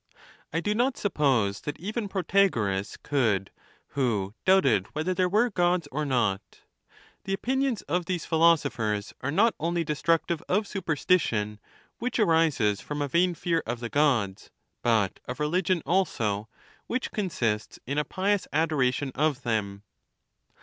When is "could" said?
3.03-3.51